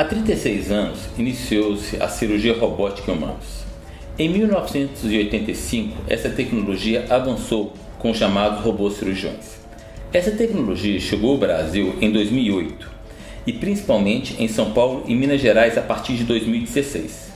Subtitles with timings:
[0.00, 3.66] Há 36 anos iniciou-se a cirurgia robótica em humanos.
[4.18, 9.60] Em 1985, essa tecnologia avançou com os chamados robôs cirurgiões.
[10.10, 12.90] Essa tecnologia chegou ao Brasil em 2008
[13.46, 17.32] e principalmente em São Paulo e Minas Gerais a partir de 2016.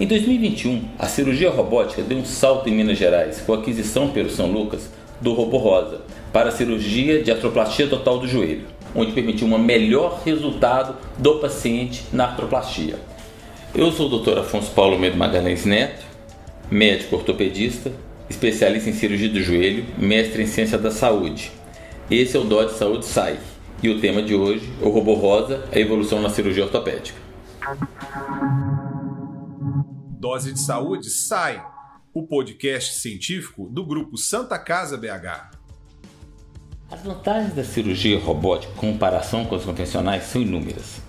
[0.00, 4.30] Em 2021, a cirurgia robótica deu um salto em Minas Gerais com a aquisição pelo
[4.30, 4.88] São Lucas
[5.20, 6.00] do robô Rosa
[6.32, 12.04] para a cirurgia de artroplastia total do joelho, onde permitiu um melhor resultado do paciente
[12.12, 12.98] na artroplastia.
[13.74, 14.38] Eu sou o Dr.
[14.38, 16.04] Afonso Paulo Medo Magalhães Neto,
[16.70, 17.92] médico ortopedista,
[18.28, 21.52] especialista em cirurgia do joelho, mestre em ciência da saúde.
[22.10, 23.38] Esse é o Dó de Saúde SAI
[23.82, 27.18] e o tema de hoje, o robô rosa, a evolução na cirurgia ortopédica.
[30.18, 31.64] Dose de Saúde SAI,
[32.12, 35.59] o podcast científico do grupo Santa Casa BH.
[36.92, 41.00] As vantagens da cirurgia robótica em comparação com as convencionais são inúmeras.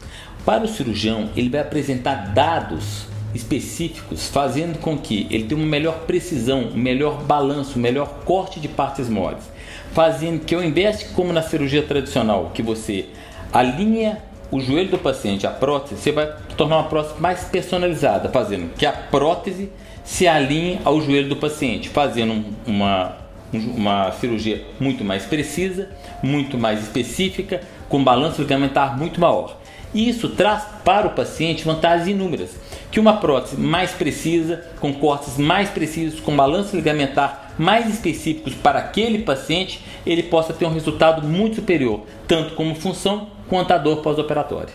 [0.45, 6.01] Para o cirurgião, ele vai apresentar dados específicos, fazendo com que ele tenha uma melhor
[6.01, 9.43] precisão, um melhor balanço, um melhor corte de partes moles,
[9.91, 13.07] fazendo que ao invés de como na cirurgia tradicional, que você
[13.51, 14.19] alinha
[14.51, 18.85] o joelho do paciente à prótese, você vai tornar uma prótese mais personalizada, fazendo que
[18.85, 19.71] a prótese
[20.03, 23.17] se alinhe ao joelho do paciente, fazendo uma,
[23.53, 25.89] uma cirurgia muito mais precisa,
[26.23, 29.57] muito mais específica, com balanço ligamentar muito maior.
[29.94, 32.55] E isso traz para o paciente vantagens inúmeras
[32.91, 38.79] que uma prótese mais precisa, com cortes mais precisos, com balanço ligamentar mais específicos para
[38.79, 44.02] aquele paciente, ele possa ter um resultado muito superior, tanto como função quanto a dor
[44.02, 44.73] pós-operatória.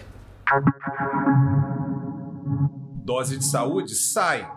[3.05, 4.49] Dose de Saúde sai,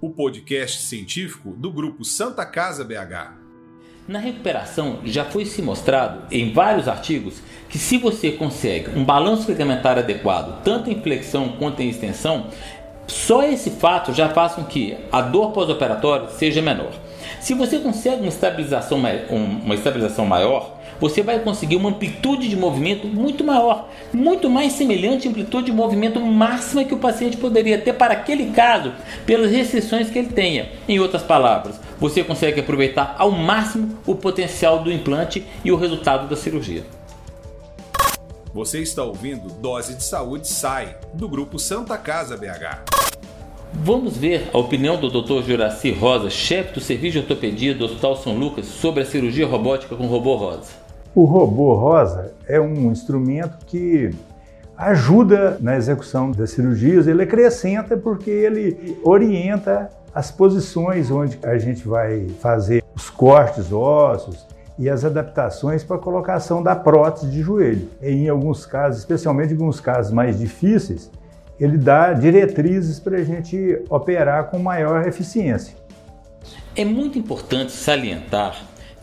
[0.00, 3.37] o podcast científico do grupo Santa Casa BH.
[4.08, 9.50] Na recuperação, já foi se mostrado em vários artigos que se você consegue um balanço
[9.50, 12.46] ligamentar adequado, tanto em flexão quanto em extensão,
[13.06, 16.92] só esse fato já faz com que a dor pós-operatória seja menor.
[17.38, 23.06] Se você consegue uma estabilização, uma estabilização maior, você vai conseguir uma amplitude de movimento
[23.06, 27.92] muito maior, muito mais semelhante à amplitude de movimento máxima que o paciente poderia ter
[27.92, 28.92] para aquele caso,
[29.24, 30.70] pelas restrições que ele tenha.
[30.88, 36.28] Em outras palavras, você consegue aproveitar ao máximo o potencial do implante e o resultado
[36.28, 36.84] da cirurgia.
[38.52, 42.98] Você está ouvindo Dose de Saúde SAI, do grupo Santa Casa BH.
[43.72, 45.46] Vamos ver a opinião do Dr.
[45.46, 49.94] Juraci Rosa, chefe do Serviço de Ortopedia do Hospital São Lucas, sobre a cirurgia robótica
[49.94, 50.87] com robô Rosa.
[51.14, 54.10] O robô Rosa é um instrumento que
[54.76, 61.86] ajuda na execução das cirurgias, ele acrescenta porque ele orienta as posições onde a gente
[61.86, 64.46] vai fazer os cortes ósseos
[64.78, 67.88] e as adaptações para a colocação da prótese de joelho.
[68.00, 71.10] Em alguns casos, especialmente em alguns casos mais difíceis,
[71.58, 75.74] ele dá diretrizes para a gente operar com maior eficiência.
[76.76, 78.62] É muito importante salientar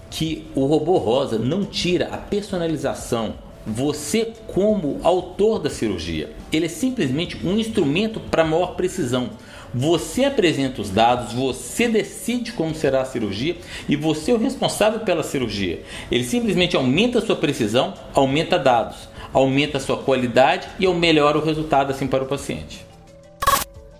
[0.09, 3.35] que o robô rosa não tira a personalização,
[3.65, 6.31] você como autor da cirurgia.
[6.51, 9.31] Ele é simplesmente um instrumento para maior precisão.
[9.73, 13.57] Você apresenta os dados, você decide como será a cirurgia
[13.89, 15.81] e você é o responsável pela cirurgia.
[16.09, 21.43] Ele simplesmente aumenta a sua precisão, aumenta dados aumenta a sua qualidade e melhora o
[21.43, 22.85] resultado assim para o paciente.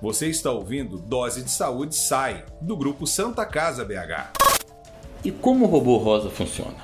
[0.02, 4.45] Você está ouvindo Dose de Saúde SAI, do grupo Santa Casa BH.
[5.26, 6.76] E como o robô rosa funciona?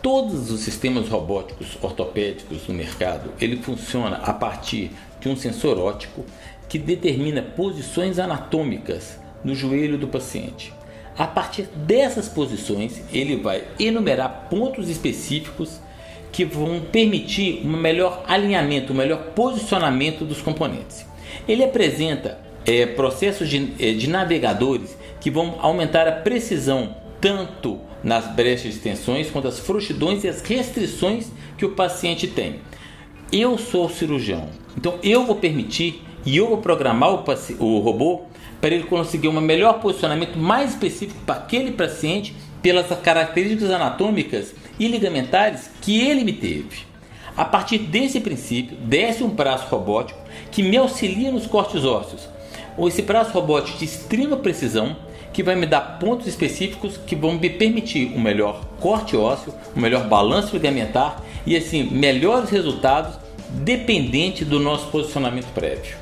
[0.00, 6.24] Todos os sistemas robóticos ortopédicos no mercado, ele funciona a partir de um sensor óptico
[6.68, 10.72] que determina posições anatômicas no joelho do paciente.
[11.18, 15.80] A partir dessas posições, ele vai enumerar pontos específicos
[16.30, 21.04] que vão permitir um melhor alinhamento, um melhor posicionamento dos componentes.
[21.48, 28.26] Ele apresenta é, processos de, é, de navegadores que vão aumentar a precisão tanto nas
[28.34, 32.56] brechas de tensões quanto as frouxidões e as restrições que o paciente tem.
[33.32, 37.24] Eu sou cirurgião, então eu vou permitir e eu vou programar o,
[37.60, 38.22] o robô
[38.60, 44.88] para ele conseguir um melhor posicionamento mais específico para aquele paciente pelas características anatômicas e
[44.88, 46.92] ligamentares que ele me teve.
[47.36, 50.20] A partir desse princípio, desce um braço robótico
[50.50, 52.28] que me auxilia nos cortes ósseos.
[52.86, 54.96] Esse braço robótico de extrema precisão
[55.32, 59.80] que vai me dar pontos específicos que vão me permitir um melhor corte ósseo, um
[59.80, 63.18] melhor balanço ligamentar e assim melhores resultados
[63.48, 65.96] dependente do nosso posicionamento prévio.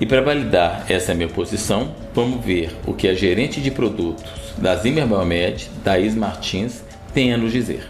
[0.00, 4.74] E para validar essa minha posição, vamos ver o que a gerente de produtos da
[4.76, 6.82] Zimmer Biomed, Thaís Martins,
[7.12, 7.88] tem a nos dizer.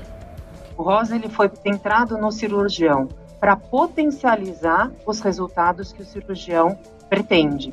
[0.77, 3.09] O rosa ele foi centrado no cirurgião
[3.41, 6.79] para potencializar os resultados que o cirurgião
[7.09, 7.73] pretende.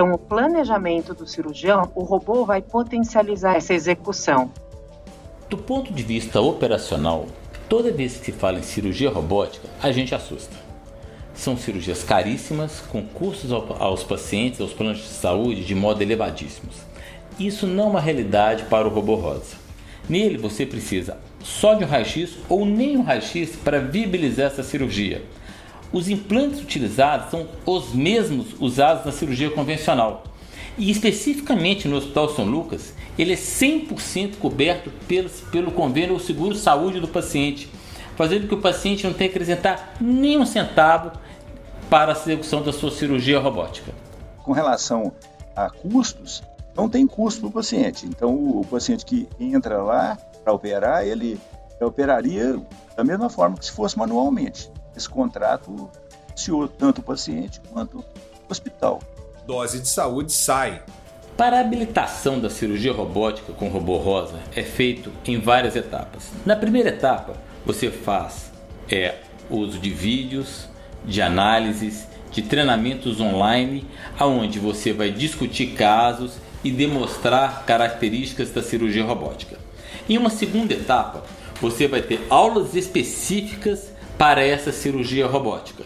[0.00, 4.50] Então, o planejamento do cirurgião, o robô vai potencializar essa execução.
[5.46, 7.26] Do ponto de vista operacional,
[7.68, 10.56] toda vez que se fala em cirurgia robótica, a gente assusta.
[11.34, 16.76] São cirurgias caríssimas, com custos aos pacientes, aos planos de saúde de modo elevadíssimos.
[17.38, 19.56] Isso não é uma realidade para o robô rosa.
[20.08, 25.20] Nele você precisa só de um raio-x ou nem um raio-x para viabilizar essa cirurgia.
[25.92, 30.22] Os implantes utilizados são os mesmos usados na cirurgia convencional.
[30.78, 36.54] E especificamente no Hospital São Lucas, ele é 100% coberto pelo, pelo convênio ou seguro
[36.54, 37.68] saúde do paciente,
[38.16, 41.10] fazendo com que o paciente não tenha que acrescentar nem um centavo
[41.90, 43.92] para a execução da sua cirurgia robótica.
[44.44, 45.12] Com relação
[45.56, 46.40] a custos,
[46.76, 48.06] não tem custo para o paciente.
[48.06, 51.38] Então, o paciente que entra lá para operar, ele
[51.80, 52.60] operaria
[52.96, 54.70] da mesma forma que se fosse manualmente.
[54.96, 55.90] Esse contrato
[56.30, 58.04] iniciou tanto o paciente quanto o
[58.48, 59.00] hospital.
[59.46, 60.82] Dose de saúde sai.
[61.36, 66.30] Para a habilitação da cirurgia robótica com robô rosa é feito em várias etapas.
[66.44, 67.34] Na primeira etapa,
[67.64, 68.50] você faz
[68.90, 69.16] é,
[69.48, 70.68] uso de vídeos,
[71.04, 73.86] de análises, de treinamentos online,
[74.18, 79.56] aonde você vai discutir casos e demonstrar características da cirurgia robótica.
[80.08, 81.24] Em uma segunda etapa,
[81.60, 85.84] você vai ter aulas específicas para essa cirurgia robótica.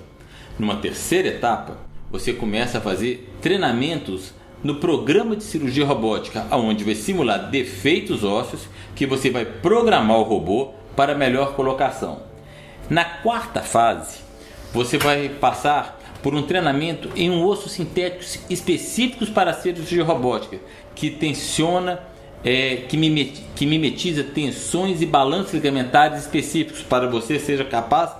[0.59, 1.79] Numa terceira etapa,
[2.11, 4.32] você começa a fazer treinamentos
[4.62, 10.23] no programa de cirurgia robótica, onde vai simular defeitos ósseos que você vai programar o
[10.23, 12.23] robô para melhor colocação.
[12.88, 14.19] Na quarta fase,
[14.73, 20.59] você vai passar por um treinamento em um osso sintético específicos para a cirurgia robótica,
[20.94, 22.00] que tensiona,
[22.44, 28.11] é, que, mimetiza, que mimetiza tensões e balanços ligamentares específicos para você seja capaz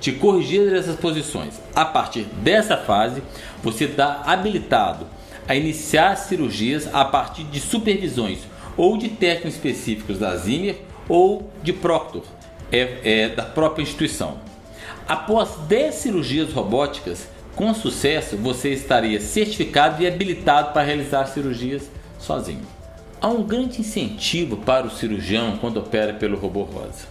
[0.00, 1.60] de corrigir essas posições.
[1.74, 3.22] A partir dessa fase,
[3.62, 5.06] você está habilitado
[5.48, 8.38] a iniciar cirurgias a partir de supervisões
[8.76, 10.76] ou de técnicos específicos da Zimmer
[11.08, 12.22] ou de Proctor,
[12.70, 14.38] é, é, da própria instituição.
[15.06, 22.81] Após 10 cirurgias robóticas, com sucesso, você estaria certificado e habilitado para realizar cirurgias sozinho.
[23.22, 27.06] Há um grande incentivo para o cirurgião quando opera pelo robô rosa.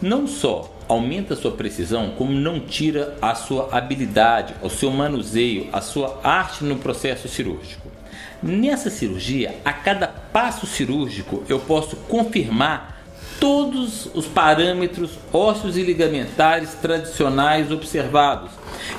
[0.00, 5.80] Não só aumenta sua precisão, como não tira a sua habilidade, o seu manuseio, a
[5.80, 7.90] sua arte no processo cirúrgico.
[8.40, 13.02] Nessa cirurgia, a cada passo cirúrgico, eu posso confirmar
[13.40, 18.52] todos os parâmetros ósseos e ligamentares tradicionais observados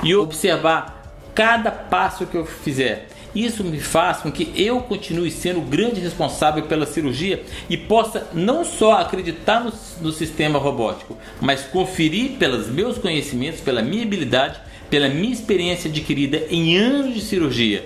[0.03, 3.07] e observar cada passo que eu fizer.
[3.33, 8.27] Isso me faz com que eu continue sendo o grande responsável pela cirurgia e possa
[8.33, 14.59] não só acreditar no, no sistema robótico, mas conferir pelos meus conhecimentos, pela minha habilidade,
[14.89, 17.85] pela minha experiência adquirida em anos de cirurgia,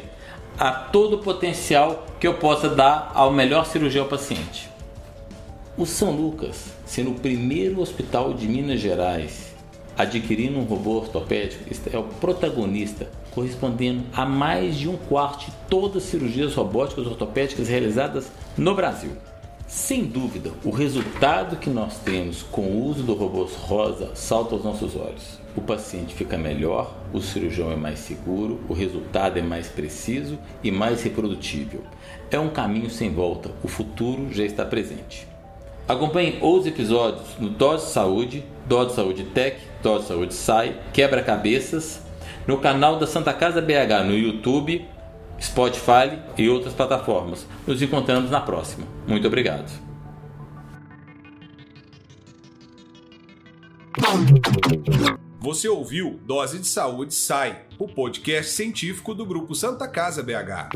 [0.58, 4.70] a todo o potencial que eu possa dar ao melhor cirurgião ao paciente.
[5.78, 9.54] O São Lucas, sendo o primeiro hospital de Minas Gerais
[9.98, 15.98] adquirindo um robô ortopédico, é o protagonista, correspondendo a mais de um quarto de todas
[15.98, 19.12] as cirurgias robóticas ortopédicas realizadas no Brasil.
[19.68, 24.64] Sem dúvida, o resultado que nós temos com o uso do robô rosa salta aos
[24.64, 25.40] nossos olhos.
[25.56, 30.72] O paciente fica melhor, o cirurgião é mais seguro, o resultado é mais preciso e
[30.72, 31.82] mais reprodutível.
[32.32, 35.28] É um caminho sem volta, o futuro já está presente.
[35.88, 42.05] Acompanhe outros episódios no Dose Saúde, Dose Saúde Tech, Dose Saúde Sai, Quebra-Cabeças,
[42.48, 44.86] no canal da Santa Casa BH no YouTube,
[45.42, 47.46] Spotify e outras plataformas.
[47.66, 48.88] Nos encontramos na próxima.
[49.08, 49.72] Muito obrigado.
[55.40, 60.70] Você ouviu Dose de Saúde Sai, o podcast científico do Grupo Santa Casa BH.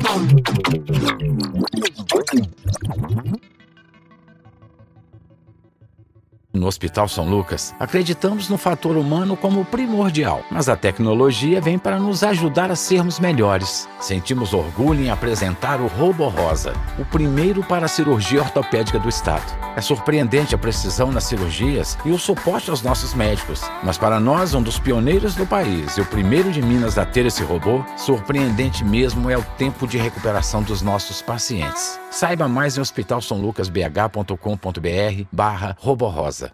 [6.52, 11.96] No Hospital São Lucas, acreditamos no fator humano como primordial, mas a tecnologia vem para
[11.96, 13.88] nos ajudar a sermos melhores.
[14.00, 19.46] Sentimos orgulho em apresentar o Robo Rosa, o primeiro para a cirurgia ortopédica do estado.
[19.76, 24.52] É surpreendente a precisão nas cirurgias e o suporte aos nossos médicos, mas para nós,
[24.52, 28.84] um dos pioneiros do país e o primeiro de Minas a ter esse robô, surpreendente
[28.84, 31.99] mesmo é o tempo de recuperação dos nossos pacientes.
[32.10, 36.48] Saiba mais em hospitalsonlucasbh.com.br barra Roborosa.